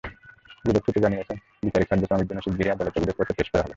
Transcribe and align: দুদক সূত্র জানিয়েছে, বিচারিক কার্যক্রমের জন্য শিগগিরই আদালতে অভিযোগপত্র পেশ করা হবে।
দুদক 0.65 0.83
সূত্র 0.85 0.99
জানিয়েছে, 1.01 1.33
বিচারিক 1.63 1.87
কার্যক্রমের 1.89 2.27
জন্য 2.27 2.39
শিগগিরই 2.41 2.71
আদালতে 2.71 2.97
অভিযোগপত্র 2.99 3.37
পেশ 3.37 3.47
করা 3.49 3.63
হবে। 3.63 3.69